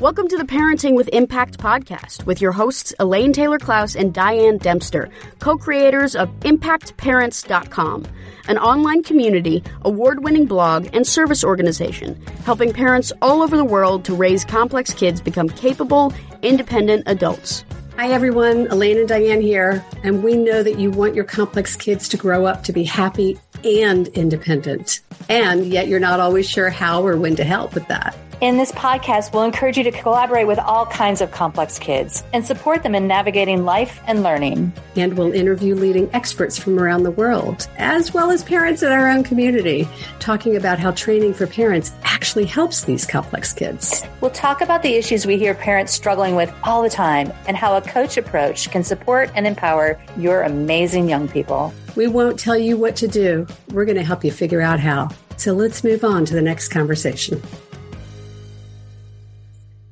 [0.00, 4.56] Welcome to the Parenting with Impact podcast with your hosts Elaine Taylor Klaus and Diane
[4.56, 8.06] Dempster, co creators of ImpactParents.com,
[8.48, 14.06] an online community, award winning blog, and service organization helping parents all over the world
[14.06, 17.66] to raise complex kids become capable, independent adults.
[17.98, 18.68] Hi, everyone.
[18.68, 19.84] Elaine and Diane here.
[20.02, 23.38] And we know that you want your complex kids to grow up to be happy
[23.64, 25.02] and independent.
[25.28, 28.16] And yet you're not always sure how or when to help with that.
[28.40, 32.42] In this podcast, we'll encourage you to collaborate with all kinds of complex kids and
[32.42, 34.72] support them in navigating life and learning.
[34.96, 39.10] And we'll interview leading experts from around the world, as well as parents in our
[39.10, 39.86] own community,
[40.20, 44.04] talking about how training for parents actually helps these complex kids.
[44.22, 47.76] We'll talk about the issues we hear parents struggling with all the time and how
[47.76, 51.74] a coach approach can support and empower your amazing young people.
[51.94, 53.46] We won't tell you what to do.
[53.70, 55.10] We're going to help you figure out how.
[55.36, 57.42] So let's move on to the next conversation.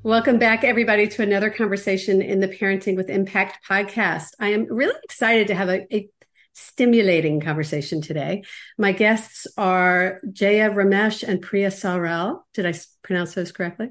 [0.05, 4.29] Welcome back, everybody, to another conversation in the Parenting with Impact podcast.
[4.39, 6.09] I am really excited to have a, a
[6.53, 8.45] stimulating conversation today.
[8.79, 12.47] My guests are Jaya Ramesh and Priya Saaral.
[12.55, 13.91] Did I pronounce those correctly?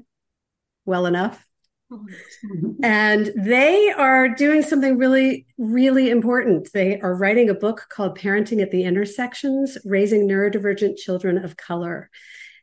[0.86, 1.44] Well enough.
[2.82, 6.72] and they are doing something really, really important.
[6.72, 12.08] They are writing a book called Parenting at the Intersections Raising Neurodivergent Children of Color.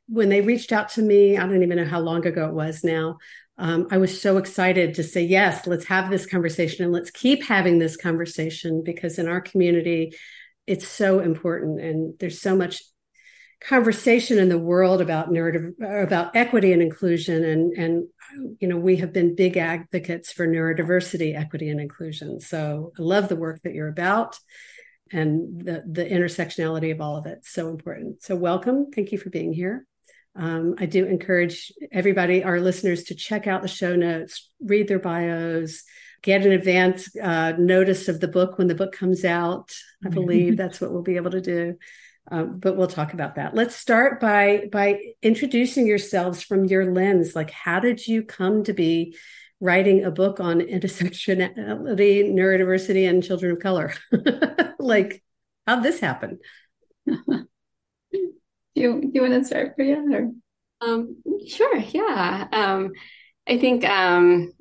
[0.08, 2.84] When they reached out to me, I don't even know how long ago it was
[2.84, 3.18] now,
[3.58, 7.44] um, I was so excited to say, yes, let's have this conversation and let's keep
[7.44, 10.16] having this conversation because in our community,
[10.68, 11.80] it's so important.
[11.80, 12.84] And there's so much
[13.62, 17.46] conversation in the world about neurodiv- about equity and inclusion.
[17.46, 18.08] And, and,
[18.60, 22.42] you know, we have been big advocates for neurodiversity, equity, and inclusion.
[22.42, 24.38] So I love the work that you're about
[25.12, 27.46] and the, the intersectionality of all of it.
[27.46, 28.22] So important.
[28.22, 28.92] So welcome.
[28.92, 29.86] Thank you for being here.
[30.36, 35.00] Um, I do encourage everybody, our listeners, to check out the show notes, read their
[35.00, 35.84] bios,
[36.22, 39.74] get an advance uh, notice of the book when the book comes out.
[40.06, 41.78] I believe that's what we'll be able to do.
[42.32, 43.54] Um, but we'll talk about that.
[43.54, 47.36] Let's start by by introducing yourselves from your lens.
[47.36, 49.16] Like, how did you come to be
[49.60, 53.94] writing a book on intersectionality, neurodiversity, and children of color?
[54.80, 55.24] like,
[55.68, 56.40] how'd this happen?
[58.86, 59.98] Do you, do you want to start, Priya?
[60.12, 60.32] Or?
[60.82, 62.48] Um, sure, yeah.
[62.52, 62.92] Um,
[63.48, 64.52] I think um,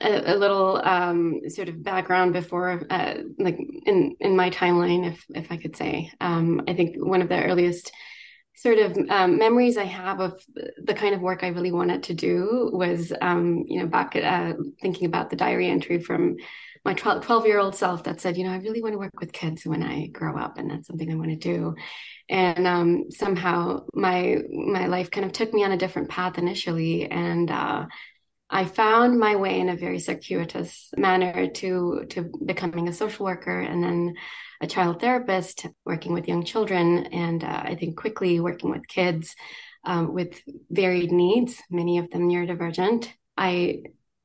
[0.00, 5.24] a, a, little um, sort of background before, uh, like in in my timeline, if
[5.28, 6.10] if I could say.
[6.22, 7.92] Um, I think one of the earliest
[8.54, 10.42] sort of um, memories I have of
[10.82, 14.24] the kind of work I really wanted to do was, um, you know, back at,
[14.24, 16.36] uh, thinking about the diary entry from
[16.86, 19.32] my 12 year old self that said, you know, I really want to work with
[19.32, 21.74] kids when I grow up, and that's something I want to do.
[22.28, 27.10] And um, somehow my my life kind of took me on a different path initially,
[27.10, 27.86] and uh,
[28.48, 33.60] I found my way in a very circuitous manner to to becoming a social worker,
[33.60, 34.14] and then
[34.60, 39.34] a child therapist, working with young children, and uh, I think quickly working with kids
[39.84, 43.08] um, with varied needs, many of them neurodivergent.
[43.36, 43.82] I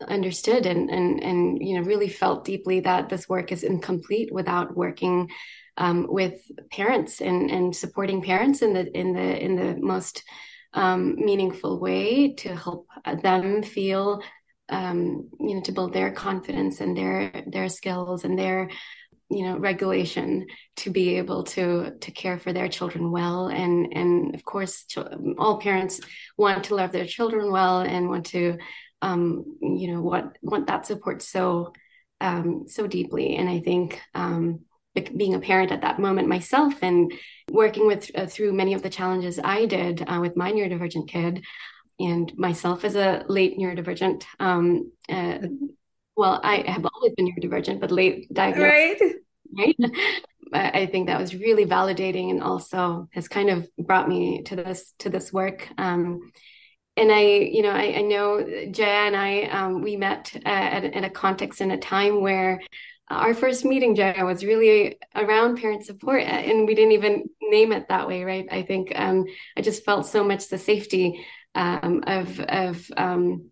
[0.08, 4.76] understood and and and you know really felt deeply that this work is incomplete without
[4.76, 5.30] working
[5.78, 6.40] um, with
[6.72, 10.24] parents and and supporting parents in the in the in the most
[10.74, 12.88] um, meaningful way to help
[13.22, 14.22] them feel
[14.70, 18.70] um, you know to build their confidence and their their skills and their
[19.32, 20.46] you know regulation
[20.76, 23.48] to be able to to care for their children well.
[23.48, 24.86] And and of course
[25.38, 26.02] all parents
[26.38, 28.58] want to love their children well and want to
[29.02, 31.74] um, you know what want that support so
[32.20, 33.36] um, so deeply.
[33.36, 34.62] And i think um,
[35.16, 37.14] being a parent at that moment myself and
[37.50, 41.44] working with uh, through many of the challenges i did uh, with my neurodivergent kid
[42.00, 45.38] and myself as a late neurodivergent um, uh,
[46.18, 49.02] well i have always been neurodivergent but late diagnosed right,
[49.58, 49.76] right?
[50.54, 54.94] I think that was really validating and also has kind of brought me to this
[55.00, 55.66] to this work.
[55.78, 56.32] Um,
[56.98, 60.84] and I, you know, I, I know Jaya and I, um, we met uh, at,
[60.84, 62.62] at, a context in a time where
[63.10, 67.72] our first meeting, Jaya, was really around parent support, uh, and we didn't even name
[67.72, 68.48] it that way, right?
[68.52, 69.26] I think um,
[69.58, 73.52] I just felt so much the safety um, of of um,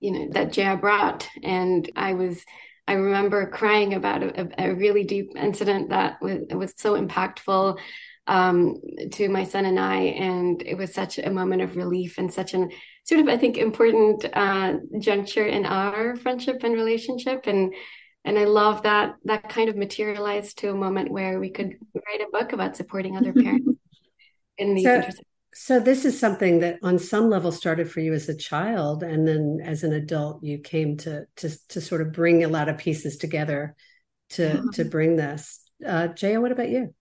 [0.00, 2.44] you know that Jaya brought, and I was.
[2.86, 7.78] I remember crying about a, a really deep incident that was, was so impactful
[8.26, 8.76] um,
[9.12, 9.96] to my son and I.
[9.96, 12.70] And it was such a moment of relief and such an
[13.04, 17.46] sort of, I think, important uh, juncture in our friendship and relationship.
[17.46, 17.74] And
[18.24, 22.20] and I love that that kind of materialized to a moment where we could write
[22.22, 23.68] a book about supporting other parents
[24.56, 24.84] in these.
[24.84, 25.02] So,
[25.56, 29.28] So this is something that on some level started for you as a child and
[29.28, 32.78] then as an adult you came to to to sort of bring a lot of
[32.78, 33.76] pieces together
[34.30, 35.60] to to bring this.
[35.86, 36.94] Uh Jaya, what about you?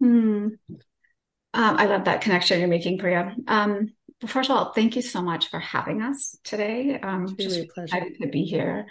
[0.00, 0.48] Hmm.
[0.68, 3.34] Um, I love that connection you're making, Priya.
[3.46, 3.92] Um,
[4.26, 6.98] first of all, thank you so much for having us today.
[6.98, 8.86] Um, it's really just excited to be here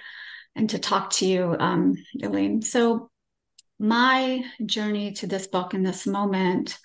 [0.55, 2.61] and to talk to you, um, Elaine.
[2.61, 3.09] So,
[3.79, 6.77] my journey to this book in this moment,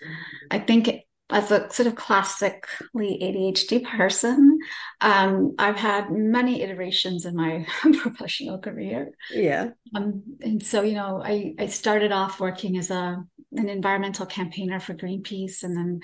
[0.50, 0.90] I think
[1.30, 4.58] as a sort of classically ADHD person,
[5.00, 7.66] um, I've had many iterations in my
[7.98, 9.10] professional career.
[9.30, 9.70] Yeah.
[9.94, 13.22] Um, and so, you know, I, I started off working as a
[13.52, 16.00] an environmental campaigner for Greenpeace and then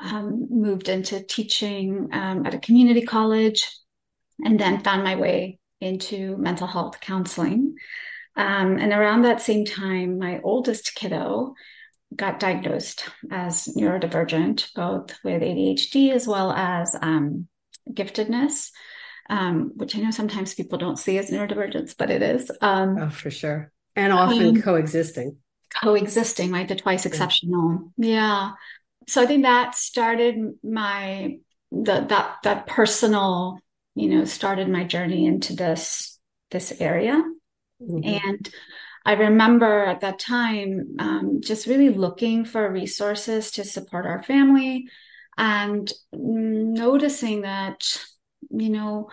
[0.00, 3.66] um, moved into teaching um, at a community college
[4.44, 7.76] and then found my way into mental health counseling.
[8.36, 11.54] Um, and around that same time, my oldest kiddo
[12.16, 17.48] got diagnosed as neurodivergent, both with ADHD as well as um,
[17.90, 18.70] giftedness,
[19.30, 22.50] um, which I know sometimes people don't see as neurodivergence, but it is.
[22.60, 23.72] Um, oh, for sure.
[23.96, 25.36] And often um, coexisting.
[25.82, 26.68] Coexisting, right?
[26.68, 27.92] The twice exceptional.
[27.96, 28.08] Yeah.
[28.08, 28.50] yeah.
[29.08, 31.38] So I think that started my
[31.70, 33.58] the, that that personal,
[33.94, 36.18] you know, started my journey into this
[36.50, 37.22] this area.
[37.82, 38.28] Mm-hmm.
[38.28, 38.50] And
[39.04, 44.88] I remember at that time um, just really looking for resources to support our family
[45.36, 47.98] and noticing that,
[48.50, 49.08] you know,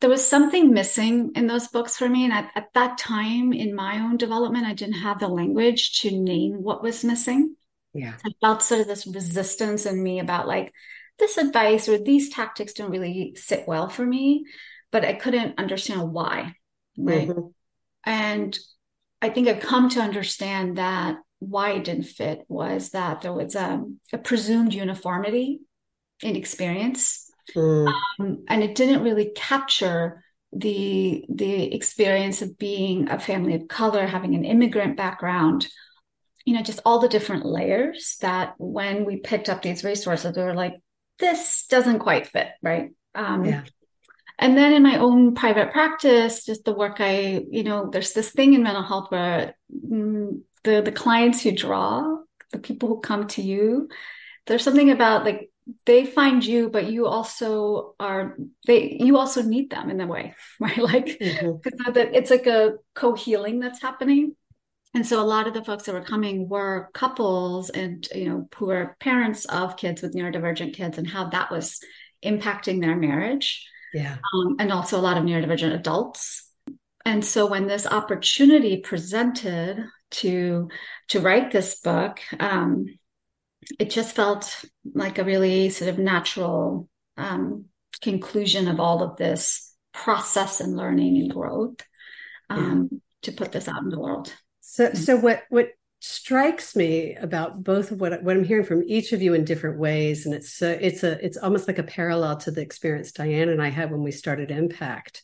[0.00, 2.24] there was something missing in those books for me.
[2.24, 6.10] And at, at that time in my own development, I didn't have the language to
[6.10, 7.56] name what was missing.
[7.94, 8.14] Yeah.
[8.24, 10.72] I felt sort of this resistance in me about like,
[11.18, 14.46] this advice or these tactics don't really sit well for me,
[14.90, 16.54] but I couldn't understand why.
[16.96, 17.28] Right.
[17.28, 17.48] Mm-hmm.
[18.04, 18.58] And
[19.22, 23.54] I think I've come to understand that why it didn't fit was that there was
[23.54, 23.82] a,
[24.12, 25.60] a presumed uniformity
[26.22, 27.92] in experience, mm.
[28.18, 30.22] um, and it didn't really capture
[30.52, 35.68] the the experience of being a family of color, having an immigrant background.
[36.44, 40.42] You know, just all the different layers that when we picked up these resources, we
[40.42, 40.74] were like,
[41.18, 42.90] this doesn't quite fit, right?
[43.14, 43.62] Um, yeah
[44.40, 48.30] and then in my own private practice just the work i you know there's this
[48.30, 52.16] thing in mental health where mm, the the clients who draw
[52.50, 53.88] the people who come to you
[54.46, 55.50] there's something about like
[55.86, 60.34] they find you but you also are they you also need them in a way
[60.60, 60.78] right?
[60.78, 62.14] Like mm-hmm.
[62.14, 64.34] it's like a co-healing that's happening.
[64.92, 68.48] And so a lot of the folks that were coming were couples and you know
[68.56, 71.80] who were parents of kids with neurodivergent kids and how that was
[72.24, 74.16] impacting their marriage yeah.
[74.32, 76.48] Um, and also a lot of neurodivergent adults.
[77.04, 80.68] And so when this opportunity presented to
[81.08, 82.86] to write this book, um,
[83.78, 84.64] it just felt
[84.94, 87.66] like a really sort of natural um,
[88.00, 91.76] conclusion of all of this process and learning and growth
[92.48, 92.98] um, yeah.
[93.22, 94.32] to put this out in the world.
[94.60, 95.68] So, so what what
[96.00, 99.78] strikes me about both of what what I'm hearing from each of you in different
[99.78, 103.50] ways, and it's a, it's a it's almost like a parallel to the experience Diane
[103.50, 105.22] and I had when we started Impact,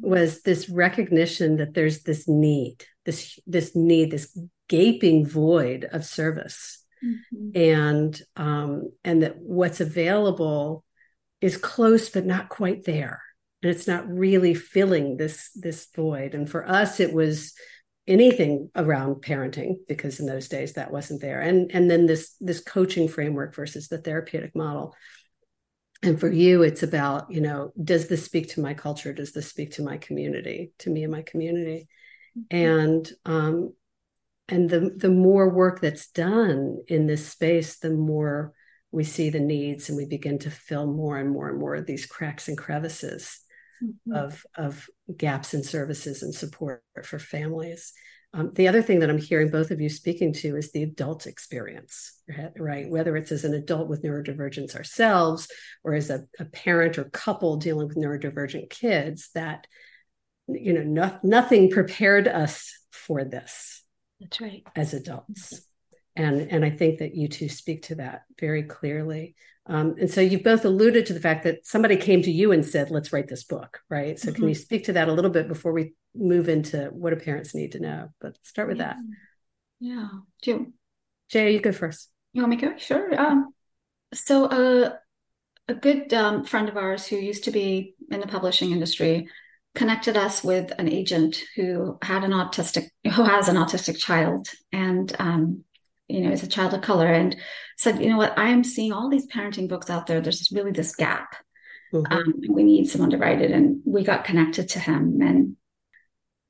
[0.00, 4.36] was this recognition that there's this need, this this need, this
[4.68, 7.56] gaping void of service, mm-hmm.
[7.56, 10.84] and um, and that what's available
[11.40, 13.22] is close but not quite there,
[13.62, 16.34] and it's not really filling this this void.
[16.34, 17.54] And for us, it was
[18.08, 21.40] anything around parenting because in those days that wasn't there.
[21.40, 24.96] And and then this this coaching framework versus the therapeutic model.
[26.02, 29.12] And for you it's about you know does this speak to my culture?
[29.12, 31.88] Does this speak to my community to me and my community?
[32.38, 32.56] Mm-hmm.
[32.56, 33.72] and um
[34.48, 38.52] and the the more work that's done in this space the more
[38.90, 41.86] we see the needs and we begin to fill more and more and more of
[41.86, 43.40] these cracks and crevices
[43.82, 44.12] mm-hmm.
[44.12, 47.92] of of gaps in services and support for families.
[48.34, 51.26] Um, the other thing that I'm hearing both of you speaking to is the adult
[51.26, 52.20] experience,
[52.58, 52.88] right?
[52.88, 55.48] Whether it's as an adult with neurodivergence ourselves
[55.82, 59.66] or as a, a parent or couple dealing with neurodivergent kids, that
[60.48, 63.82] you know, no, nothing prepared us for this.
[64.20, 64.62] That's right.
[64.74, 65.60] As adults.
[66.16, 69.36] And, and I think that you two speak to that very clearly.
[69.68, 72.64] Um, and so you've both alluded to the fact that somebody came to you and
[72.64, 74.18] said, let's write this book, right?
[74.18, 74.40] So mm-hmm.
[74.40, 77.54] can you speak to that a little bit before we move into what do parents
[77.54, 78.08] need to know?
[78.20, 78.84] But start with yeah.
[78.84, 78.96] that.
[79.80, 80.08] Yeah.
[80.44, 80.72] You,
[81.28, 82.10] Jay, you go first.
[82.32, 82.76] You want me to go?
[82.78, 83.20] Sure.
[83.20, 83.52] Um,
[84.14, 84.94] so uh,
[85.68, 89.28] a good um, friend of ours who used to be in the publishing industry
[89.74, 94.48] connected us with an agent who had an autistic, who has an autistic child.
[94.72, 95.64] And um,
[96.08, 97.36] you know, is a child of color and
[97.76, 100.20] said, you know what, I am seeing all these parenting books out there.
[100.20, 101.36] There's really this gap.
[101.92, 102.12] Mm-hmm.
[102.12, 103.50] Um, we need someone to write it.
[103.50, 105.20] And we got connected to him.
[105.22, 105.56] And,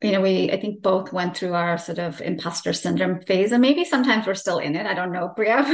[0.00, 3.52] you know, we, I think both went through our sort of imposter syndrome phase.
[3.52, 4.86] And maybe sometimes we're still in it.
[4.86, 5.64] I don't know, Priya.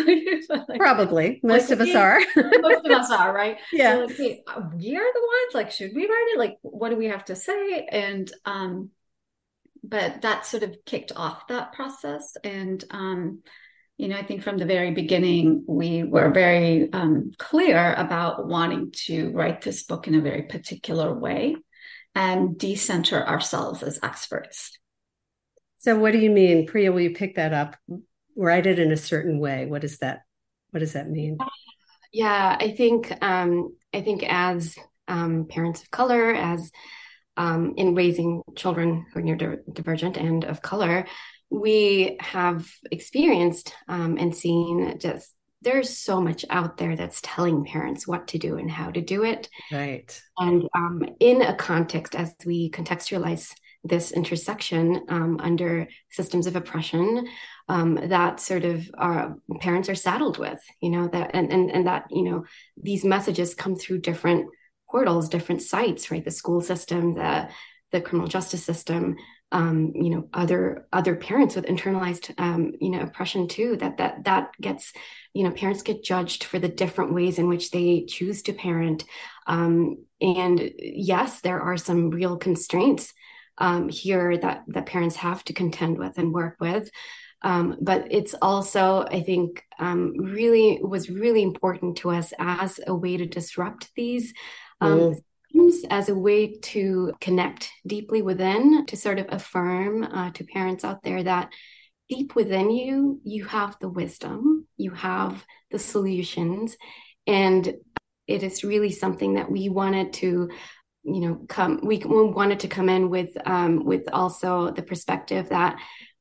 [0.48, 1.40] like, Probably.
[1.42, 2.20] Most like, of us are.
[2.60, 3.58] most of us are, right?
[3.72, 3.94] Yeah.
[3.94, 4.42] So, like, hey,
[4.76, 6.38] we are the ones, like, should we write it?
[6.38, 7.86] Like, what do we have to say?
[7.90, 8.90] And, um,
[9.82, 12.36] but that sort of kicked off that process.
[12.42, 13.42] And, um,
[13.96, 18.90] you know, I think from the very beginning, we were very um, clear about wanting
[19.06, 21.56] to write this book in a very particular way
[22.14, 24.76] and decenter ourselves as experts.
[25.78, 26.90] So, what do you mean, Priya?
[26.90, 27.76] Will you pick that up?
[28.36, 29.66] Write it in a certain way.
[29.66, 30.22] What does that?
[30.70, 31.38] What does that mean?
[32.12, 36.72] Yeah, I think um, I think as um, parents of color, as
[37.36, 41.06] um, in raising children who are neurodivergent and of color,
[41.50, 45.34] we have experienced um, and seen just
[45.64, 49.24] there's so much out there that's telling parents what to do and how to do
[49.24, 49.48] it.
[49.72, 50.22] Right.
[50.38, 53.50] And um, in a context, as we contextualize
[53.82, 57.26] this intersection um, under systems of oppression,
[57.68, 61.86] um, that sort of our parents are saddled with, you know, that and, and and
[61.86, 62.44] that you know
[62.82, 64.46] these messages come through different
[64.90, 66.24] portals, different sites, right?
[66.24, 67.48] The school system, the
[67.92, 69.16] the criminal justice system,
[69.52, 74.24] um, you know other other parents with internalized um, you know oppression too that that
[74.24, 74.92] that gets
[75.32, 79.04] you know parents get judged for the different ways in which they choose to parent.
[79.46, 83.12] Um, and yes there are some real constraints
[83.58, 86.90] um, here that that parents have to contend with and work with.
[87.42, 92.94] Um, but it's also i think um, really was really important to us as a
[92.94, 94.32] way to disrupt these
[94.82, 95.14] mm
[95.90, 101.02] as a way to connect deeply within, to sort of affirm uh, to parents out
[101.02, 101.52] there that
[102.08, 106.76] deep within you, you have the wisdom, you have the solutions.
[107.26, 107.74] And
[108.26, 110.50] it is really something that we wanted to
[111.06, 115.50] you know come we, we wanted to come in with um, with also the perspective
[115.50, 115.76] that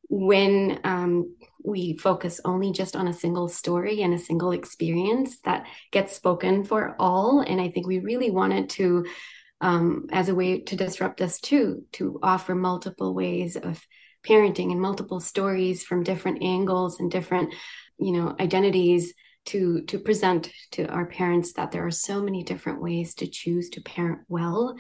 [0.10, 5.66] when um, we focus only just on a single story and a single experience that
[5.92, 7.42] gets spoken for all.
[7.42, 9.06] And I think we really wanted to,
[9.62, 13.86] um, as a way to disrupt this too, to offer multiple ways of
[14.28, 17.54] parenting and multiple stories from different angles and different,
[17.98, 19.14] you know, identities
[19.46, 23.70] to to present to our parents that there are so many different ways to choose
[23.70, 24.76] to parent well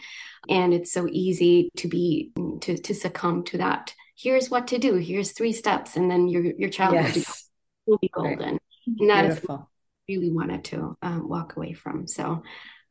[0.49, 4.95] and it's so easy to be to to succumb to that here's what to do
[4.95, 7.49] here's three steps and then your your child yes.
[7.85, 8.59] will be golden right.
[8.99, 9.55] and that Beautiful.
[9.55, 9.67] is what
[10.07, 12.41] we really wanted to um, walk away from so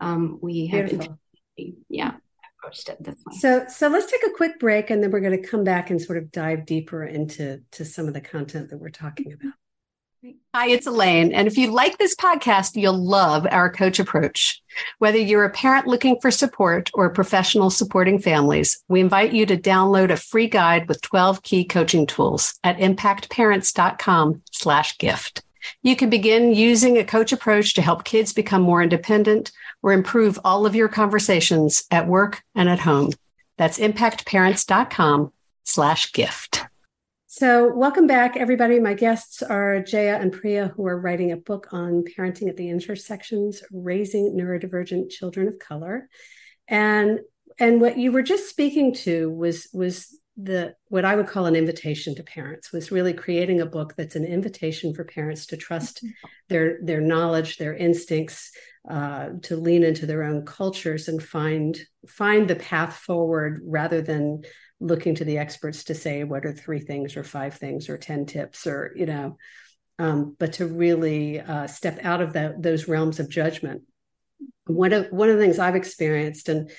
[0.00, 1.08] um, we have
[1.88, 2.14] yeah
[2.58, 5.40] approached it this way so so let's take a quick break and then we're going
[5.40, 8.78] to come back and sort of dive deeper into to some of the content that
[8.78, 9.52] we're talking about
[10.54, 11.32] Hi, it's Elaine.
[11.32, 14.62] And if you like this podcast, you'll love our coach approach.
[14.98, 19.46] Whether you're a parent looking for support or a professional supporting families, we invite you
[19.46, 25.42] to download a free guide with 12 key coaching tools at impactparents.com slash gift.
[25.82, 29.50] You can begin using a coach approach to help kids become more independent
[29.82, 33.10] or improve all of your conversations at work and at home.
[33.58, 35.32] That's impactparents.com
[35.64, 36.64] slash gift.
[37.34, 38.78] So, welcome back, everybody.
[38.78, 42.68] My guests are Jaya and Priya, who are writing a book on parenting at the
[42.68, 46.10] intersections, raising neurodivergent children of color.
[46.68, 47.20] And
[47.58, 51.56] and what you were just speaking to was was the what I would call an
[51.56, 56.04] invitation to parents was really creating a book that's an invitation for parents to trust
[56.50, 58.50] their their knowledge, their instincts,
[58.90, 64.42] uh, to lean into their own cultures and find find the path forward rather than
[64.82, 68.26] looking to the experts to say what are three things or five things or 10
[68.26, 69.36] tips or you know
[69.98, 73.82] um, but to really uh, step out of the, those realms of judgment.
[74.66, 76.70] One of one of the things i've experienced and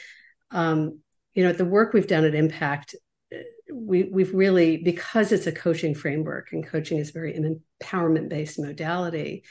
[0.51, 0.99] um,
[1.33, 2.95] you know the work we've done at impact
[3.33, 3.37] uh,
[3.73, 8.57] we, we've really because it's a coaching framework and coaching is very an empowerment based
[8.57, 9.43] modality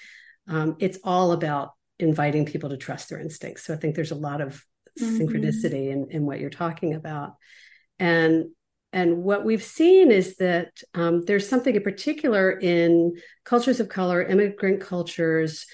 [0.48, 3.64] um, it's all about inviting people to trust their instincts.
[3.64, 4.64] So i think there's a lot of
[4.98, 5.18] mm-hmm.
[5.18, 7.34] synchronicity in, in what you're talking about
[8.02, 8.46] and
[8.92, 14.22] and what we've seen is that um, there's something in particular in cultures of color,
[14.22, 15.64] immigrant cultures,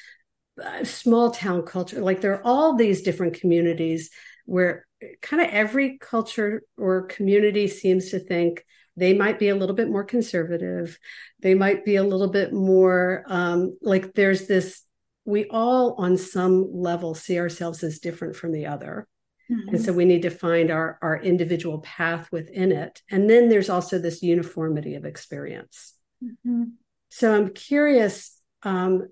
[0.63, 2.01] uh, small town culture.
[2.01, 4.11] Like there are all these different communities
[4.45, 4.87] where
[5.21, 9.91] kind of every culture or community seems to think they might be a little bit
[9.91, 10.97] more conservative.
[11.41, 14.83] They might be a little bit more um, like there's this,
[15.25, 19.09] we all on some level see ourselves as different from the other.
[19.51, 19.69] Mm-hmm.
[19.69, 23.03] And so we need to find our, our individual path within it.
[23.11, 25.95] And then there's also this uniformity of experience.
[26.23, 26.65] Mm-hmm.
[27.09, 29.09] So I'm curious, um,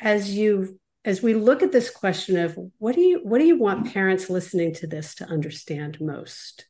[0.00, 3.58] as you as we look at this question of what do you what do you
[3.58, 6.66] want parents listening to this to understand most?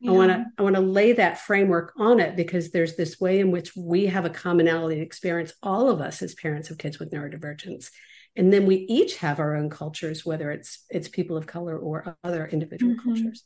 [0.00, 0.10] Yeah.
[0.10, 3.40] I want to I want to lay that framework on it because there's this way
[3.40, 7.12] in which we have a commonality experience, all of us as parents of kids with
[7.12, 7.90] neurodivergence.
[8.36, 12.16] And then we each have our own cultures, whether it's it's people of color or
[12.22, 13.12] other individual mm-hmm.
[13.12, 13.44] cultures.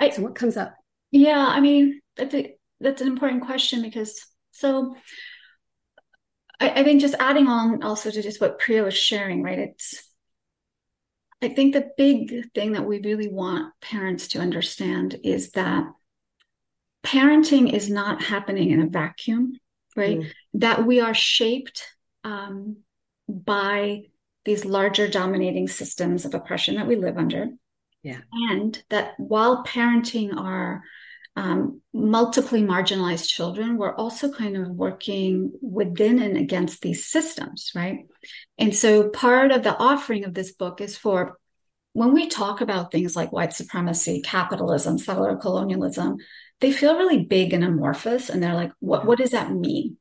[0.00, 0.74] I, so what comes up?
[1.12, 4.96] Yeah, I mean, I think that's an important question because so
[6.58, 9.58] I, I think just adding on also to just what Priya was sharing, right?
[9.58, 10.02] It's
[11.42, 15.84] I think the big thing that we really want parents to understand is that
[17.04, 19.58] parenting is not happening in a vacuum,
[19.96, 20.20] right?
[20.20, 20.30] Mm.
[20.54, 21.82] That we are shaped
[22.22, 22.78] um,
[23.32, 24.02] by
[24.44, 27.48] these larger dominating systems of oppression that we live under.
[28.02, 28.18] Yeah.
[28.50, 30.82] And that while parenting our
[31.36, 38.00] um, multiply marginalized children, we're also kind of working within and against these systems, right?
[38.58, 41.38] And so part of the offering of this book is for
[41.94, 46.16] when we talk about things like white supremacy, capitalism, settler colonialism,
[46.60, 48.28] they feel really big and amorphous.
[48.28, 49.96] And they're like, what, what does that mean?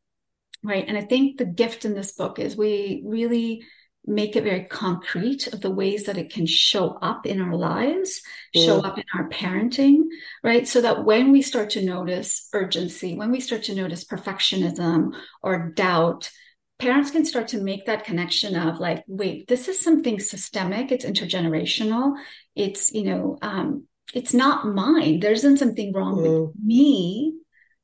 [0.63, 0.85] Right.
[0.87, 3.63] And I think the gift in this book is we really
[4.05, 8.21] make it very concrete of the ways that it can show up in our lives,
[8.55, 8.65] mm.
[8.65, 10.03] show up in our parenting,
[10.43, 10.67] right?
[10.67, 15.13] So that when we start to notice urgency, when we start to notice perfectionism
[15.43, 16.31] or doubt,
[16.79, 21.05] parents can start to make that connection of like, wait, this is something systemic, it's
[21.05, 22.15] intergenerational,
[22.55, 25.19] it's, you know, um, it's not mine.
[25.19, 26.47] There isn't something wrong mm.
[26.47, 27.35] with me,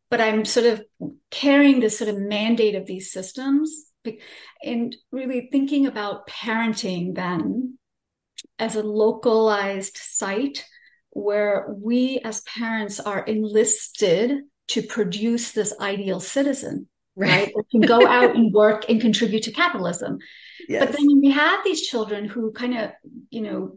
[0.10, 0.84] but I'm sort of
[1.32, 3.86] carrying this sort of mandate of these systems
[4.64, 7.78] and really thinking about parenting then
[8.60, 10.66] as a localized site
[11.10, 17.66] where we as parents are enlisted to produce this ideal citizen right, right?
[17.72, 20.20] can go out and work and contribute to capitalism
[20.70, 20.86] yes.
[20.86, 22.92] but then we have these children who kind of
[23.30, 23.76] you know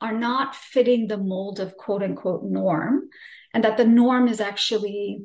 [0.00, 3.08] are not fitting the mold of quote unquote norm
[3.54, 5.22] and that the norm is actually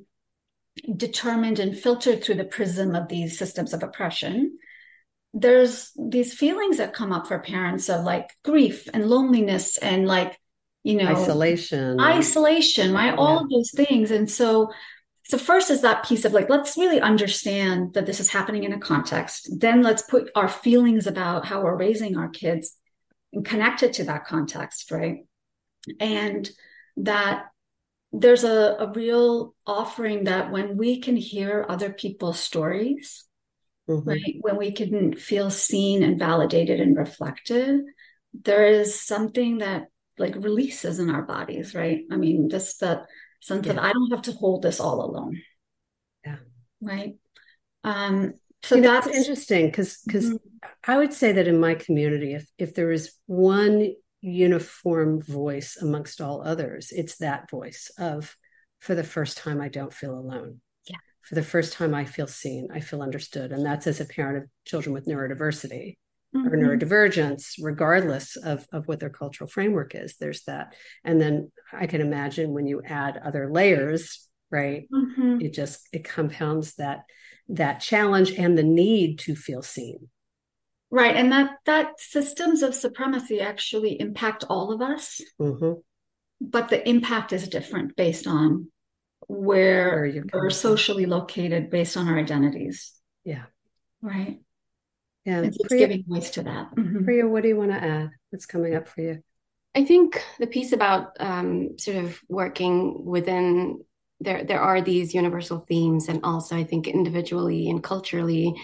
[0.95, 4.57] determined and filtered through the prism of these systems of oppression
[5.33, 10.39] there's these feelings that come up for parents of like grief and loneliness and like
[10.83, 11.99] you know isolation.
[11.99, 13.07] isolation right?
[13.07, 13.15] Yeah.
[13.15, 14.11] all of those things.
[14.11, 14.71] And so
[15.25, 18.73] so first is that piece of like let's really understand that this is happening in
[18.73, 19.49] a context.
[19.59, 22.75] Then let's put our feelings about how we're raising our kids
[23.33, 25.25] and connect it to that context right?
[25.99, 26.49] And
[26.97, 27.45] that
[28.19, 33.25] there's a, a real offering that when we can hear other people's stories,
[33.89, 34.07] mm-hmm.
[34.07, 37.81] right, when we can feel seen and validated and reflected,
[38.33, 42.01] there is something that like releases in our bodies, right?
[42.11, 43.05] I mean, just that
[43.41, 43.73] sense yeah.
[43.73, 45.41] of I don't have to hold this all alone.
[46.25, 46.37] Yeah.
[46.81, 47.15] Right.
[47.83, 50.67] Um, so you know, that's interesting because because mm-hmm.
[50.91, 56.21] I would say that in my community, if if there is one uniform voice amongst
[56.21, 56.91] all others.
[56.91, 58.35] It's that voice of,
[58.79, 60.61] for the first time, I don't feel alone.
[60.85, 60.97] Yeah.
[61.21, 63.51] For the first time, I feel seen, I feel understood.
[63.51, 65.97] And that's as a parent of children with neurodiversity
[66.35, 66.47] mm-hmm.
[66.47, 70.15] or neurodivergence, regardless of, of what their cultural framework is.
[70.17, 70.75] There's that.
[71.03, 74.87] And then I can imagine when you add other layers, right?
[74.91, 75.41] Mm-hmm.
[75.41, 77.01] It just it compounds that
[77.49, 80.09] that challenge and the need to feel seen
[80.89, 81.15] Right.
[81.15, 85.21] And that that systems of supremacy actually impact all of us.
[85.39, 85.73] Mm-hmm.
[86.39, 88.71] But the impact is different based on
[89.27, 92.93] where, where we're socially located based on our identities.
[93.25, 93.43] Yeah.
[94.01, 94.39] Right.
[95.25, 95.41] Yeah.
[95.41, 96.73] It's, Priya, giving voice to that.
[96.75, 97.03] Mm-hmm.
[97.03, 98.11] Priya, what do you want to add?
[98.29, 99.23] What's coming up for you?
[99.75, 103.83] I think the piece about um, sort of working within
[104.19, 108.55] there there are these universal themes and also I think individually and culturally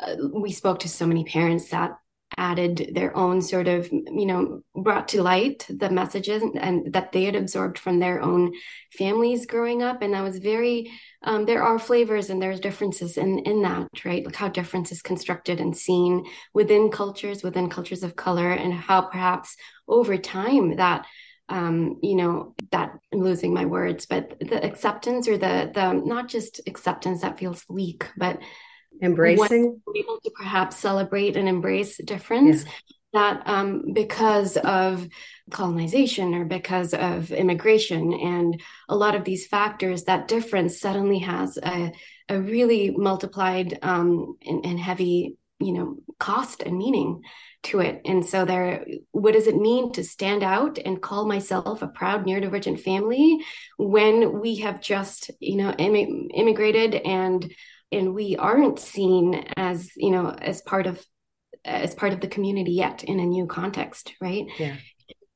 [0.00, 1.92] uh, we spoke to so many parents that
[2.38, 7.24] added their own sort of you know brought to light the messages and that they
[7.24, 8.52] had absorbed from their own
[8.92, 10.02] families growing up.
[10.02, 10.90] And that was very
[11.22, 14.24] um, there are flavors and there's differences in in that right?
[14.24, 16.24] Like how difference is constructed and seen
[16.54, 19.56] within cultures within cultures of color and how perhaps
[19.88, 21.06] over time that
[21.48, 26.28] um, you know that I'm losing my words but the acceptance or the the not
[26.28, 28.38] just acceptance that feels weak but
[29.00, 32.70] embracing able to perhaps celebrate and embrace difference yeah.
[33.12, 35.08] that um, because of
[35.50, 41.58] colonization or because of immigration and a lot of these factors that difference suddenly has
[41.58, 41.92] a,
[42.28, 47.22] a really multiplied um, and, and heavy you know cost and meaning
[47.62, 51.82] to it and so there what does it mean to stand out and call myself
[51.82, 53.38] a proud neurodivergent family
[53.78, 57.52] when we have just you know Im- immigrated and
[57.92, 61.04] and we aren't seen as you know as part of
[61.64, 64.76] as part of the community yet in a new context right yeah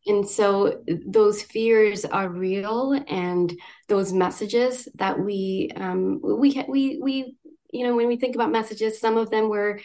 [0.07, 3.53] and so those fears are real and
[3.89, 7.37] those messages that we um we we we
[7.73, 9.81] you know when we think about messages some of them were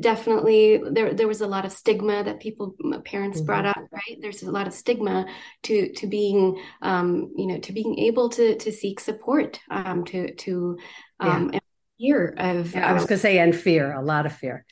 [0.00, 3.46] definitely there there was a lot of stigma that people parents mm-hmm.
[3.46, 5.26] brought up right there's a lot of stigma
[5.62, 10.34] to to being um you know to being able to to seek support um to
[10.34, 10.78] to
[11.20, 11.60] um yeah.
[11.98, 14.64] Fear of yeah, i was going to say and fear a lot of fear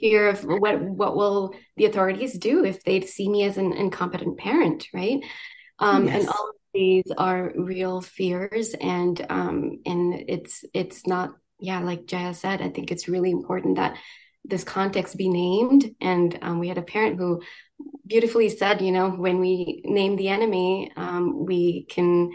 [0.00, 4.38] fear of what what will the authorities do if they see me as an incompetent
[4.38, 5.20] parent right
[5.78, 6.20] um yes.
[6.20, 12.06] and all of these are real fears and um and it's it's not yeah, like
[12.06, 13.96] Jaya said, I think it's really important that
[14.44, 15.94] this context be named.
[16.00, 17.42] And um, we had a parent who
[18.06, 22.30] beautifully said, you know, when we name the enemy, um, we can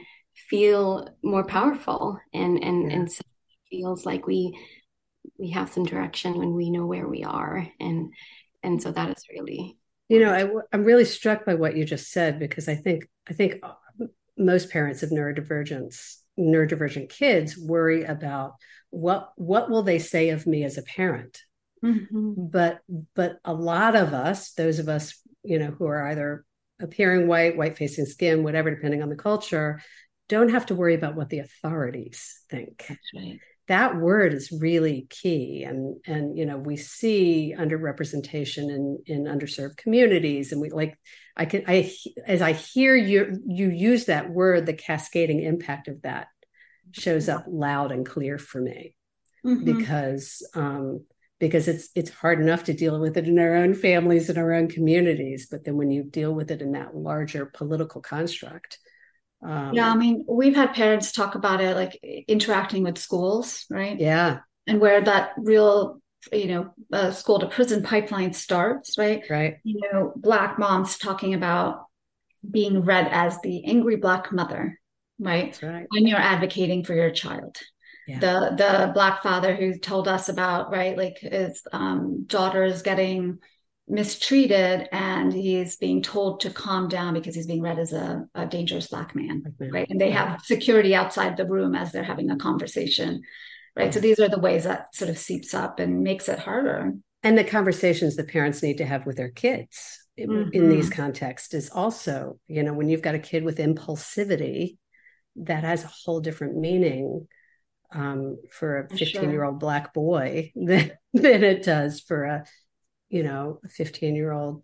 [0.49, 2.97] feel more powerful, and and yeah.
[2.97, 3.21] and so
[3.75, 4.57] feels like we
[5.39, 8.13] we have some direction when we know where we are, and
[8.63, 9.77] and so that is really.
[10.07, 13.33] You know, I, I'm really struck by what you just said because I think I
[13.33, 13.55] think
[14.37, 18.55] most parents of neurodivergence neurodivergent kids worry about
[18.89, 21.41] what what will they say of me as a parent
[21.83, 22.33] mm-hmm.
[22.37, 22.81] but
[23.15, 26.43] but a lot of us those of us you know who are either
[26.81, 29.81] appearing white white facing skin whatever depending on the culture
[30.27, 32.85] don't have to worry about what the authorities think
[33.15, 33.39] right.
[33.67, 39.77] That word is really key and and you know we see underrepresentation in in underserved
[39.77, 40.97] communities and we like
[41.35, 41.91] i can i
[42.27, 46.27] as i hear you you use that word the cascading impact of that
[46.91, 48.95] shows up loud and clear for me
[49.45, 49.63] mm-hmm.
[49.65, 51.03] because um,
[51.39, 54.53] because it's it's hard enough to deal with it in our own families and our
[54.53, 58.79] own communities but then when you deal with it in that larger political construct
[59.43, 63.99] um, yeah i mean we've had parents talk about it like interacting with schools right
[63.99, 69.57] yeah and where that real you know uh, school to prison pipeline starts right right
[69.63, 71.85] you know black moms talking about
[72.49, 74.79] being read as the angry black mother
[75.19, 75.57] right?
[75.61, 75.85] right.
[75.89, 77.57] When you're advocating for your child.
[78.07, 78.19] Yeah.
[78.19, 83.39] The the black father who told us about right like his um, daughter is getting
[83.87, 88.45] mistreated and he's being told to calm down because he's being read as a, a
[88.47, 89.87] dangerous black man right?
[89.89, 93.21] And they have security outside the room as they're having a conversation
[93.75, 93.93] right?
[93.93, 96.93] So these are the ways that sort of seeps up and makes it harder.
[97.23, 100.49] And the conversations the parents need to have with their kids mm-hmm.
[100.53, 104.77] in these contexts is also you know when you've got a kid with impulsivity
[105.35, 107.27] that has a whole different meaning
[107.93, 112.45] um, for a 15 year old black boy than, than it does for a
[113.09, 114.63] you know a 15 year old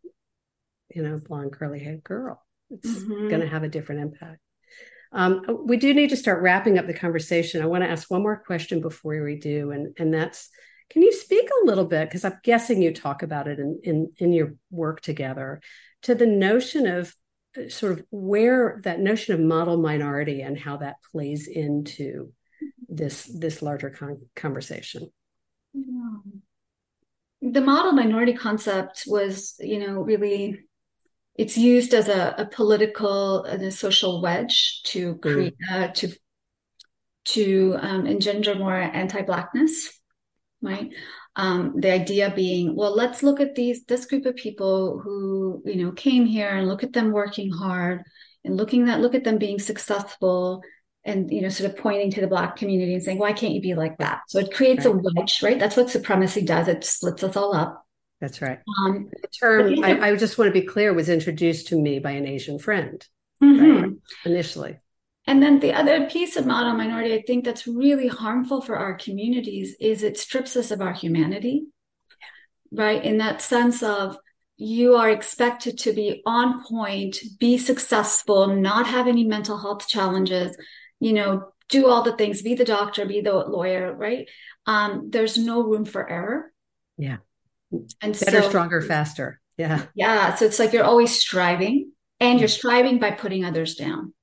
[0.94, 2.44] you know blonde curly haired girl.
[2.70, 3.30] It's mm-hmm.
[3.30, 4.40] going to have a different impact.
[5.12, 7.62] Um, we do need to start wrapping up the conversation.
[7.62, 10.50] I want to ask one more question before we do and and that's
[10.92, 14.12] can you speak a little bit because i'm guessing you talk about it in in,
[14.18, 15.62] in your work together
[16.02, 17.16] to the notion of
[17.70, 22.32] sort of where that notion of model minority and how that plays into
[22.88, 25.10] this this larger con- conversation
[27.42, 30.60] the model minority concept was you know really
[31.36, 35.22] it's used as a, a political and a social wedge to mm.
[35.22, 35.90] create mm.
[35.90, 36.14] uh, to
[37.24, 40.00] to um, engender more anti-blackness
[40.62, 40.94] right
[41.36, 45.84] um, the idea being well let's look at these this group of people who you
[45.84, 48.04] know came here and look at them working hard
[48.44, 50.62] and looking that look at them being successful
[51.04, 53.62] and you know sort of pointing to the black community and saying why can't you
[53.62, 54.96] be like that so it creates right.
[54.96, 57.86] a wedge right that's what supremacy does it splits us all up
[58.20, 61.80] that's right um, the term I, I, just want to be clear was introduced to
[61.80, 63.06] me by an asian friend
[63.42, 63.82] mm-hmm.
[63.82, 63.92] right,
[64.26, 64.80] initially
[65.28, 68.96] and then the other piece of model minority I think that's really harmful for our
[68.96, 71.68] communities is it strips us of our humanity,
[72.72, 73.04] right?
[73.04, 74.18] In that sense of
[74.58, 80.58] you are expected to be on point, be successful, not have any mental health challenges,
[81.02, 84.30] you know, do all the things, be the doctor, be the lawyer, right?
[84.66, 86.54] Um, there's no room for error.
[86.98, 87.18] Yeah.
[88.02, 89.42] And better, so, stronger, faster.
[89.58, 89.84] Yeah.
[89.96, 90.36] Yeah.
[90.36, 94.14] So it's like you're always striving and you're striving by putting others down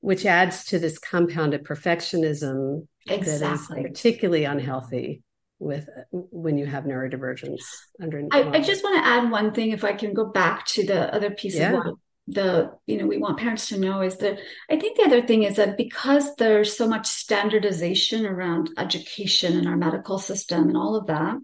[0.00, 3.82] which adds to this compounded perfectionism exactly.
[3.82, 5.22] that is particularly unhealthy
[5.58, 7.62] with when you have neurodivergence
[8.00, 10.86] under I, I, just want to add one thing if i can go back to
[10.86, 11.72] the other piece yeah.
[11.72, 11.94] of what
[12.30, 14.38] the you know we want parents to know is that
[14.70, 19.66] i think the other thing is that because there's so much standardization around education in
[19.66, 21.38] our medical system and all of that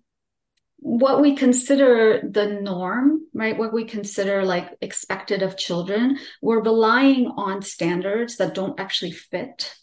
[0.84, 3.56] what we consider the norm, right?
[3.56, 9.74] What we consider like expected of children, we're relying on standards that don't actually fit.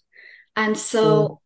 [0.55, 1.37] And so mm.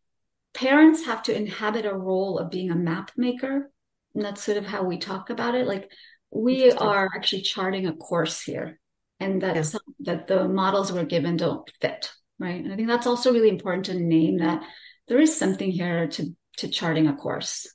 [0.52, 3.70] parents have to inhabit a role of being a map maker.
[4.14, 5.66] And that's sort of how we talk about it.
[5.66, 5.90] Like
[6.30, 8.78] we are actually charting a course here
[9.20, 9.62] and that yeah.
[9.62, 12.62] some, that the models we're given don't fit right?
[12.62, 14.62] And i think that's also really important to name that
[15.08, 17.72] there is something here to to charting a course.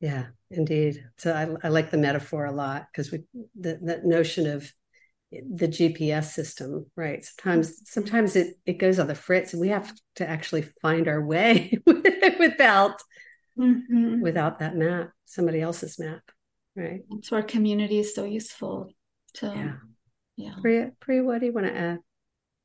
[0.00, 1.04] Yeah indeed.
[1.18, 3.24] So i, I like the metaphor a lot because we
[3.58, 4.72] the, that notion of
[5.30, 7.24] the gps system right?
[7.24, 11.24] Sometimes sometimes it it goes on the fritz and we have to actually find our
[11.24, 11.78] way
[12.38, 13.00] without
[13.58, 14.20] mm-hmm.
[14.20, 16.22] without that map somebody else's map
[16.76, 17.00] right?
[17.10, 18.90] That's where community is so useful
[19.34, 19.74] to yeah
[20.38, 21.98] yeah priya, priya what do you want to add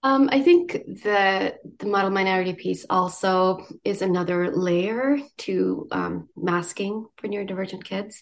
[0.06, 7.06] um, I think the the model minority piece also is another layer to um, masking
[7.16, 8.22] for neurodivergent kids,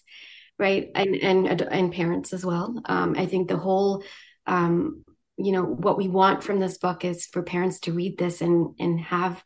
[0.60, 0.90] right?
[0.94, 2.80] And and and parents as well.
[2.84, 4.04] Um, I think the whole,
[4.46, 5.04] um,
[5.36, 8.76] you know, what we want from this book is for parents to read this and
[8.78, 9.42] and have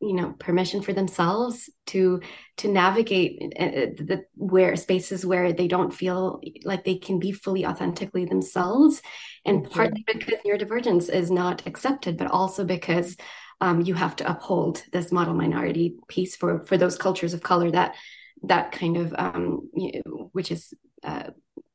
[0.00, 2.20] you know permission for themselves to
[2.58, 7.32] to navigate uh, uh, the where spaces where they don't feel like they can be
[7.32, 9.00] fully authentically themselves
[9.44, 9.72] and mm-hmm.
[9.72, 13.16] partly because neurodivergence is not accepted but also because
[13.62, 17.70] um, you have to uphold this model minority piece for for those cultures of color
[17.70, 17.94] that
[18.42, 21.30] that kind of um, you know, which is uh,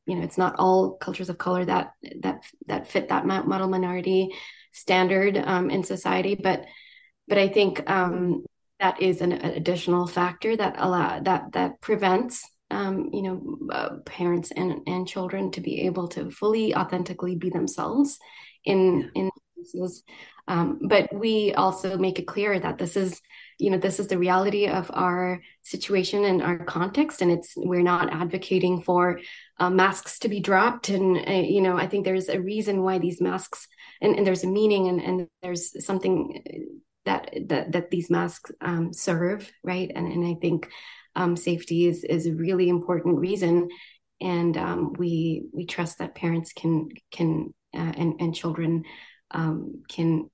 [0.06, 4.30] you know it's not all cultures of color that that that fit that model minority
[4.72, 6.66] standard um, in society but
[7.28, 8.46] but I think um,
[8.80, 13.90] that is an, an, additional factor that allow that that prevents um, you know uh,
[14.06, 18.18] parents and and children to be able to fully authentically be themselves
[18.66, 20.04] in in cases.
[20.48, 23.22] Um, but we also make it clear that this is
[23.60, 27.84] you know this is the reality of our situation and our context and it's we're
[27.84, 29.20] not advocating for
[29.60, 32.98] uh, masks to be dropped and uh, you know i think there's a reason why
[32.98, 33.68] these masks
[34.02, 36.42] and, and there's a meaning and, and there's something
[37.06, 39.92] that that, that these masks um, serve, right?
[39.94, 40.70] And and I think
[41.16, 43.70] um, safety is is a really important reason,
[44.20, 48.84] and um, we we trust that parents can can uh, and and children
[49.32, 50.30] um, can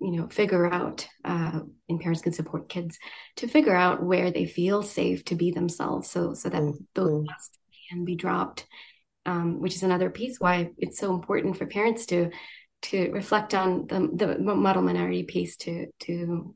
[0.00, 2.98] you know figure out uh, and parents can support kids
[3.36, 6.84] to figure out where they feel safe to be themselves so so that mm-hmm.
[6.94, 8.66] those masks can be dropped
[9.26, 12.30] um, which is another piece why it's so important for parents to
[12.82, 16.54] to reflect on the, the model minority piece to to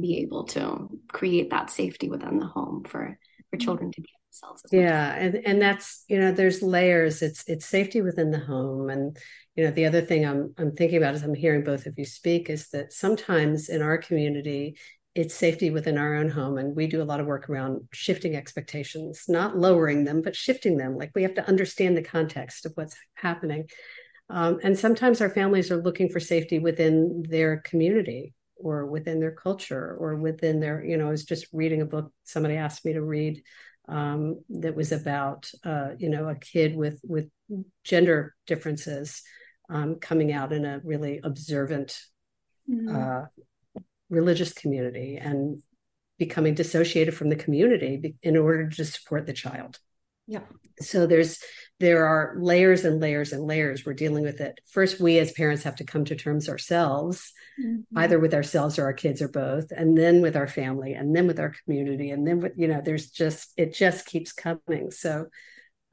[0.00, 3.18] be able to create that safety within the home for
[3.50, 3.64] for mm-hmm.
[3.64, 4.62] children to be themselves.
[4.72, 7.22] Yeah and and that's you know there's layers.
[7.22, 8.90] It's it's safety within the home.
[8.90, 9.16] And
[9.56, 12.04] you know the other thing i'm i'm thinking about as i'm hearing both of you
[12.04, 14.76] speak is that sometimes in our community
[15.16, 16.56] it's safety within our own home.
[16.56, 20.76] And we do a lot of work around shifting expectations not lowering them but shifting
[20.76, 20.96] them.
[20.96, 23.68] Like we have to understand the context of what's happening
[24.30, 29.32] um, and sometimes our families are looking for safety within their community or within their
[29.32, 32.92] culture or within their, you know, I was just reading a book somebody asked me
[32.92, 33.42] to read
[33.88, 37.28] um, that was about, uh, you know, a kid with with
[37.82, 39.22] gender differences
[39.68, 41.98] um, coming out in a really observant
[42.70, 42.94] mm-hmm.
[42.94, 43.26] uh,
[44.10, 45.60] religious community and
[46.18, 49.78] becoming dissociated from the community in order to support the child.
[50.26, 50.42] Yeah.
[50.80, 51.40] So there's
[51.80, 54.60] there are layers and layers and layers we're dealing with it.
[54.70, 57.98] First, we as parents have to come to terms ourselves, mm-hmm.
[57.98, 61.26] either with ourselves or our kids or both, and then with our family, and then
[61.26, 64.90] with our community, and then with you know, there's just it just keeps coming.
[64.90, 65.26] So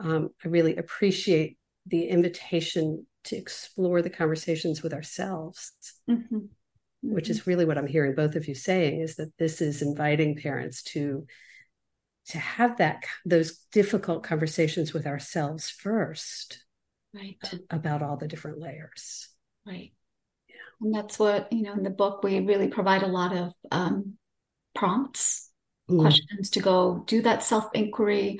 [0.02, 5.72] um, I really appreciate the invitation to explore the conversations with ourselves.
[6.10, 6.36] Mm-hmm.
[6.36, 7.14] Mm-hmm.
[7.14, 10.36] Which is really what I'm hearing both of you saying is that this is inviting
[10.36, 11.28] parents to
[12.30, 16.64] to have that those difficult conversations with ourselves first
[17.14, 17.38] right.
[17.70, 19.30] about all the different layers.
[19.66, 19.94] Right.
[20.50, 20.56] Yeah.
[20.82, 24.18] And that's what you know in the book we really provide a lot of um,
[24.76, 25.50] prompts
[25.90, 26.00] mm.
[26.00, 28.40] questions to go do that self inquiry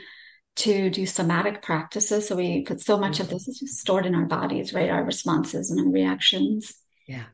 [0.58, 2.28] to do somatic practices.
[2.28, 3.22] So we put so much mm.
[3.22, 4.90] of this is just stored in our bodies right?
[4.90, 6.74] Our responses and our reactions.
[7.08, 7.26] Yeah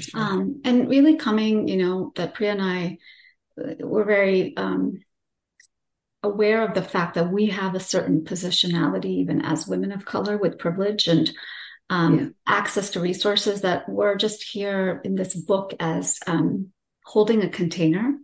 [0.00, 0.20] sure.
[0.20, 2.98] um, and really coming you know that priya and i
[3.60, 5.00] uh, we're very um,
[6.24, 10.36] aware of the fact that we have a certain positionality, even as women of color
[10.38, 11.30] with privilege and
[11.90, 12.26] um, yeah.
[12.46, 16.72] access to resources, that we're just here in this book as um,
[17.04, 18.18] holding a container.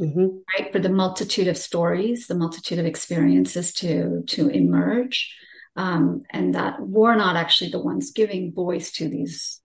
[0.00, 0.38] Mm-hmm.
[0.58, 5.36] Right for the multitude of stories, the multitude of experiences to to emerge,
[5.76, 9.60] um, and that we're not actually the ones giving voice to these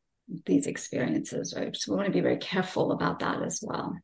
[0.45, 1.73] these experiences, right?
[1.73, 3.95] So we want to be very careful about that as well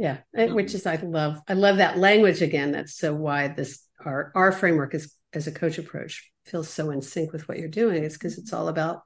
[0.00, 4.32] yeah which is i love i love that language again that's so why this our
[4.34, 8.02] our framework is as a coach approach feels so in sync with what you're doing
[8.02, 9.02] is because it's all about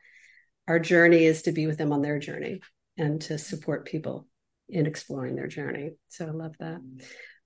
[0.66, 2.60] our journey is to be with them on their journey
[2.96, 4.26] and to support people
[4.68, 5.92] in exploring their journey.
[6.08, 6.80] So I love that.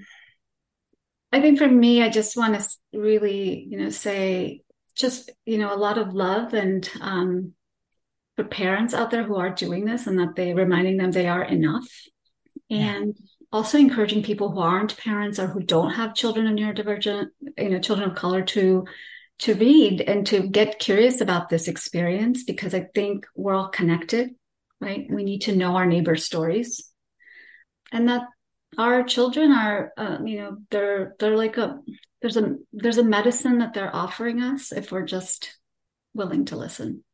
[1.32, 4.62] I think for me, I just want to really, you know, say
[4.94, 7.54] just, you know, a lot of love and um,
[8.36, 11.42] for parents out there who are doing this and that they reminding them they are
[11.42, 11.88] enough.
[12.70, 13.16] And
[13.52, 17.26] also encouraging people who aren't parents or who don't have children of neurodivergent,
[17.58, 18.86] you know, children of color to
[19.40, 24.30] to read and to get curious about this experience because I think we're all connected,
[24.80, 25.06] right?
[25.10, 26.88] We need to know our neighbors' stories.
[27.90, 28.22] And that
[28.78, 31.80] our children are uh, you know they're they're like a
[32.20, 35.58] there's a there's a medicine that they're offering us if we're just
[36.14, 37.04] willing to listen.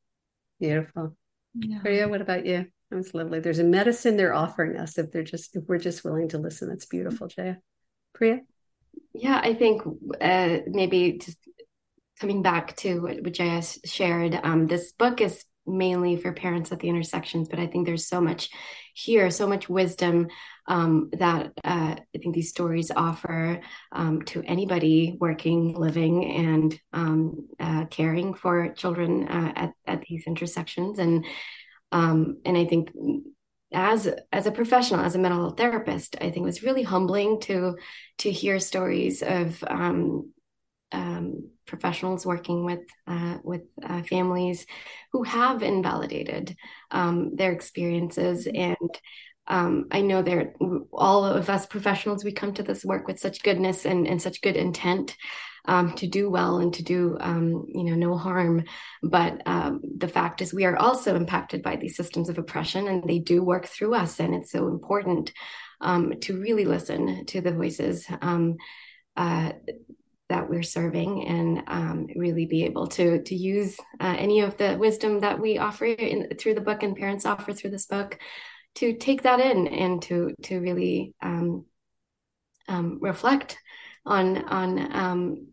[0.60, 1.16] Beautiful.
[1.54, 1.80] Yeah.
[1.80, 2.66] Priya, what about you?
[2.90, 3.40] That's lovely.
[3.40, 6.68] There's a medicine they're offering us if they're just if we're just willing to listen.
[6.68, 7.58] That's beautiful jaya.
[8.14, 8.40] Priya?
[9.14, 9.82] Yeah i think
[10.20, 11.38] uh, maybe just
[12.20, 16.80] coming back to what, what jaya shared um, this book is mainly for parents at
[16.80, 18.50] the intersections but i think there's so much
[18.94, 20.28] here so much wisdom
[20.68, 27.48] um, that uh, I think these stories offer um, to anybody working, living, and um,
[27.58, 30.98] uh, caring for children uh, at, at these intersections.
[30.98, 31.24] And
[31.90, 32.90] um, and I think
[33.72, 37.40] as as a professional, as a mental health therapist, I think it was really humbling
[37.42, 37.76] to
[38.18, 40.32] to hear stories of um,
[40.92, 44.66] um, professionals working with uh, with uh, families
[45.12, 46.56] who have invalidated
[46.90, 48.76] um, their experiences and
[49.48, 50.54] um, I know that
[50.92, 54.42] all of us professionals, we come to this work with such goodness and, and such
[54.42, 55.16] good intent
[55.64, 58.64] um, to do well and to do, um, you know, no harm.
[59.02, 63.04] But um, the fact is, we are also impacted by these systems of oppression, and
[63.04, 64.20] they do work through us.
[64.20, 65.32] And it's so important
[65.80, 68.56] um, to really listen to the voices um,
[69.16, 69.52] uh,
[70.28, 74.76] that we're serving, and um, really be able to to use uh, any of the
[74.78, 78.18] wisdom that we offer in, through the book and parents offer through this book
[78.78, 81.64] to take that in and to to really um,
[82.68, 83.58] um, reflect
[84.04, 85.48] on on um,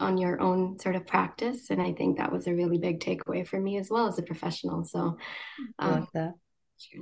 [0.00, 1.70] on your own sort of practice.
[1.70, 4.22] And I think that was a really big takeaway for me as well as a
[4.22, 4.84] professional.
[4.84, 5.16] So
[5.78, 6.34] um, that.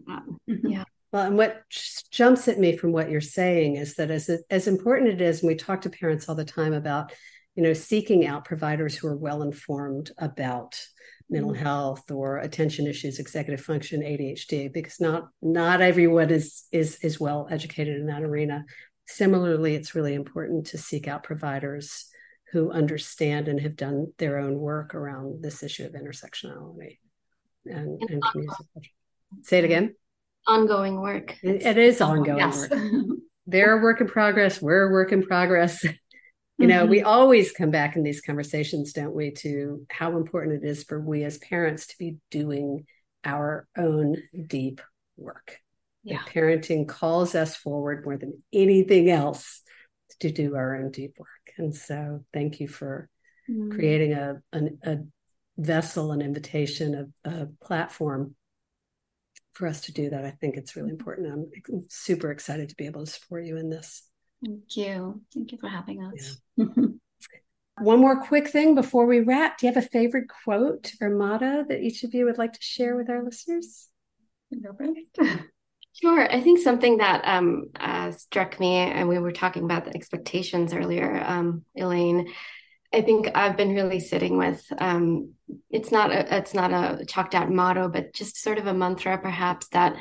[0.07, 0.23] that.
[0.49, 0.69] Mm-hmm.
[0.69, 0.85] Yeah.
[1.13, 1.63] Well, and what
[2.11, 5.49] jumps at me from what you're saying is that as as important it is, and
[5.49, 7.13] we talk to parents all the time about,
[7.55, 10.81] you know, seeking out providers who are well informed about
[11.31, 11.63] mental mm-hmm.
[11.63, 17.49] health or attention issues executive function adhd because not not everyone is is is well
[17.51, 18.65] educated in that arena.
[19.07, 22.07] Similarly it's really important to seek out providers
[22.53, 26.99] who understand and have done their own work around this issue of intersectionality
[27.67, 28.93] and, and community
[29.43, 29.95] say it again?
[30.47, 31.37] Ongoing work.
[31.43, 32.69] It, it is ongoing yes.
[32.71, 32.81] work.
[33.47, 34.61] they're a work in progress.
[34.61, 35.85] We're a work in progress
[36.59, 36.91] you know mm-hmm.
[36.91, 41.01] we always come back in these conversations don't we to how important it is for
[41.01, 42.85] we as parents to be doing
[43.25, 44.81] our own deep
[45.17, 45.61] work
[46.03, 46.21] yeah.
[46.29, 49.63] parenting calls us forward more than anything else
[50.21, 53.09] to do our own deep work and so thank you for
[53.51, 53.73] mm-hmm.
[53.73, 54.99] creating a, an, a
[55.57, 58.35] vessel an invitation a, a platform
[59.55, 60.99] for us to do that i think it's really mm-hmm.
[60.99, 64.03] important i'm super excited to be able to support you in this
[64.45, 65.23] Thank you.
[65.33, 66.39] Thank you for having us.
[66.57, 66.67] Yeah.
[67.79, 69.59] One more quick thing before we wrap.
[69.59, 72.63] Do you have a favorite quote or motto that each of you would like to
[72.63, 73.89] share with our listeners?
[76.03, 76.29] Sure.
[76.29, 80.75] I think something that um, uh, struck me, and we were talking about the expectations
[80.75, 82.33] earlier, um, Elaine.
[82.93, 84.61] I think I've been really sitting with.
[84.77, 85.35] Um,
[85.71, 89.19] it's not a it's not a chalked out motto, but just sort of a mantra,
[89.19, 89.95] perhaps that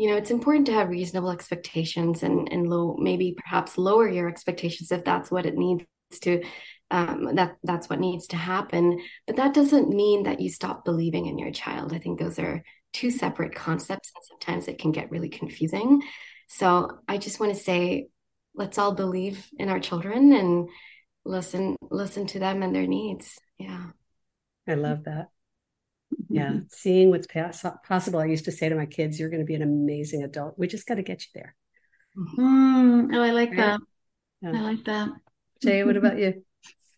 [0.00, 4.28] you know, it's important to have reasonable expectations and and low, maybe perhaps lower your
[4.28, 5.84] expectations if that's what it needs
[6.22, 6.42] to
[6.90, 9.00] um, that that's what needs to happen.
[9.26, 11.92] But that doesn't mean that you stop believing in your child.
[11.92, 12.62] I think those are
[12.94, 16.02] two separate concepts, and sometimes it can get really confusing.
[16.48, 18.08] So I just want to say,
[18.54, 20.68] let's all believe in our children and
[21.24, 23.38] listen listen to them and their needs.
[23.58, 23.86] Yeah,
[24.66, 25.28] I love that.
[26.30, 26.58] Yeah, mm-hmm.
[26.70, 28.20] seeing what's possible.
[28.20, 30.58] I used to say to my kids, "You're going to be an amazing adult.
[30.58, 31.56] We just got to get you there."
[32.16, 33.14] Mm-hmm.
[33.14, 33.56] Oh, I like right?
[33.56, 33.80] that.
[34.42, 34.50] Yeah.
[34.50, 35.08] I like that.
[35.62, 36.44] Jay, what about you?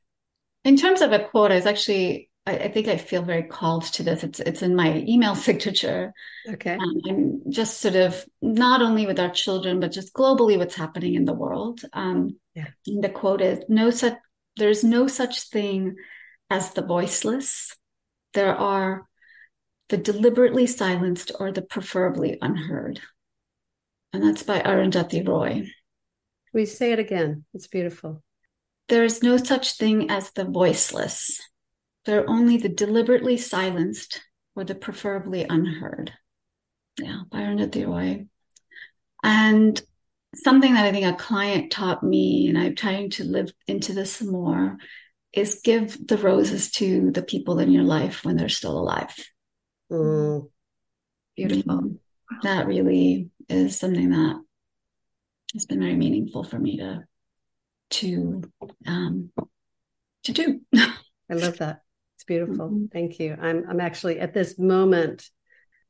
[0.64, 3.84] In terms of a quote, I was actually I, I, think I feel very called
[3.84, 4.24] to this.
[4.24, 6.12] It's it's in my email signature.
[6.48, 6.74] Okay.
[6.74, 11.14] Um, and just sort of not only with our children, but just globally what's happening
[11.14, 11.82] in the world.
[11.92, 12.68] Um, yeah.
[12.84, 14.14] the quote is no such
[14.56, 15.96] there's no such thing
[16.50, 17.76] as the voiceless.
[18.34, 19.06] There are
[19.92, 22.98] the deliberately silenced or the preferably unheard.
[24.14, 25.68] And that's by Arundhati Roy.
[26.54, 27.44] We say it again.
[27.52, 28.22] It's beautiful.
[28.88, 31.38] There is no such thing as the voiceless.
[32.06, 34.22] There are only the deliberately silenced
[34.56, 36.14] or the preferably unheard.
[36.98, 38.24] Yeah, by Arundhati Roy.
[39.22, 39.78] And
[40.34, 44.22] something that I think a client taught me, and I'm trying to live into this
[44.22, 44.78] more,
[45.34, 49.14] is give the roses to the people in your life when they're still alive.
[49.92, 50.48] Mm.
[51.36, 51.96] Beautiful.
[52.42, 54.42] That really is something that
[55.52, 57.04] has been very meaningful for me to
[57.90, 58.42] to
[58.86, 59.30] um,
[60.24, 60.60] to do.
[60.74, 61.82] I love that.
[62.16, 62.68] It's beautiful.
[62.68, 62.86] Mm-hmm.
[62.86, 63.36] Thank you.
[63.40, 65.28] I'm I'm actually at this moment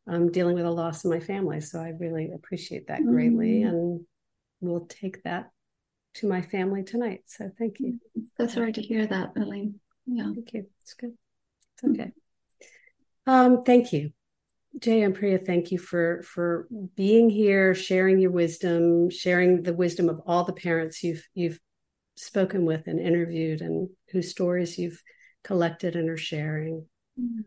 [0.07, 3.69] I'm dealing with a loss in my family, so I really appreciate that greatly, mm-hmm.
[3.69, 4.07] and
[4.61, 5.51] we'll take that
[6.15, 7.23] to my family tonight.
[7.27, 8.01] So thank you.
[8.37, 9.79] So sorry to hear that, Elaine.
[10.07, 10.67] Yeah, thank you.
[10.83, 11.13] It's good.
[11.75, 12.13] It's okay.
[13.27, 14.11] Um, thank you.
[14.79, 16.67] Jay and Priya, thank you for for
[16.97, 21.61] being here, sharing your wisdom, sharing the wisdom of all the parents you've you've
[22.17, 25.03] spoken with and interviewed and whose stories you've
[25.45, 26.87] collected and are sharing.
[27.21, 27.41] Mm-hmm.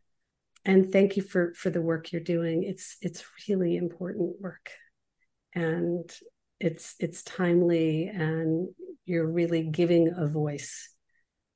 [0.65, 2.63] And thank you for for the work you're doing.
[2.63, 4.71] It's it's really important work.
[5.53, 6.09] And
[6.59, 8.69] it's it's timely and
[9.05, 10.89] you're really giving a voice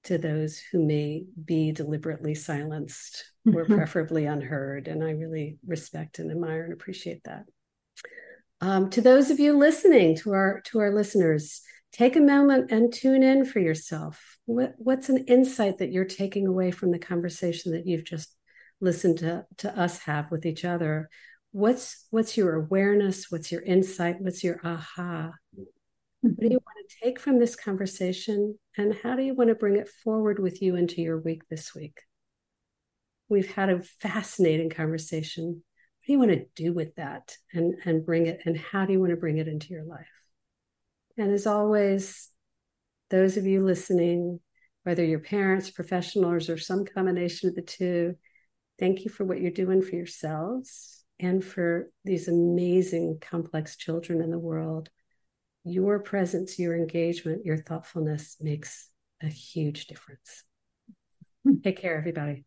[0.05, 4.87] to those who may be deliberately silenced or preferably unheard.
[4.87, 7.43] And I really respect and admire and appreciate that.
[8.61, 12.93] Um, to those of you listening, to our to our listeners, take a moment and
[12.93, 14.37] tune in for yourself.
[14.45, 18.35] What, what's an insight that you're taking away from the conversation that you've just
[18.81, 21.09] listened to, to us have with each other?
[21.51, 23.31] What's what's your awareness?
[23.31, 24.17] What's your insight?
[24.19, 25.31] What's your aha?
[26.21, 28.59] What do you want to take from this conversation?
[28.77, 31.73] And how do you want to bring it forward with you into your week this
[31.73, 32.01] week?
[33.29, 35.47] We've had a fascinating conversation.
[35.47, 38.41] What do you want to do with that and, and bring it?
[38.45, 40.07] And how do you want to bring it into your life?
[41.17, 42.29] And as always,
[43.09, 44.39] those of you listening,
[44.83, 48.15] whether you're parents, professionals, or some combination of the two,
[48.77, 54.31] thank you for what you're doing for yourselves and for these amazing, complex children in
[54.31, 54.89] the world.
[55.63, 58.89] Your presence, your engagement, your thoughtfulness makes
[59.21, 60.43] a huge difference.
[61.63, 62.45] Take care, everybody.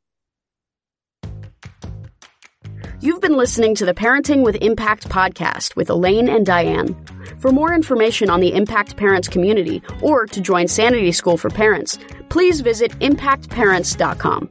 [3.01, 6.97] You've been listening to the Parenting with Impact podcast with Elaine and Diane.
[7.41, 11.99] For more information on the Impact Parents community or to join Sanity School for Parents,
[12.29, 14.49] please visit impactparents.com.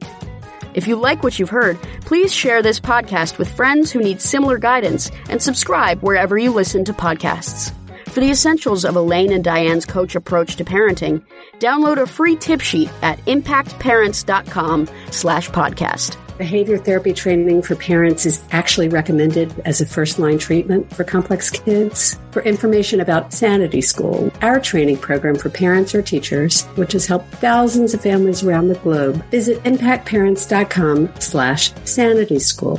[0.74, 4.58] If you like what you've heard, please share this podcast with friends who need similar
[4.58, 7.72] guidance and subscribe wherever you listen to podcasts.
[8.12, 11.24] For the essentials of Elaine and Diane's coach approach to parenting,
[11.60, 16.18] download a free tip sheet at impactparents.com slash podcast.
[16.36, 21.48] Behavior therapy training for parents is actually recommended as a first line treatment for complex
[21.48, 22.18] kids.
[22.32, 27.32] For information about Sanity School, our training program for parents or teachers, which has helped
[27.36, 32.78] thousands of families around the globe, visit impactparents.com slash sanity school.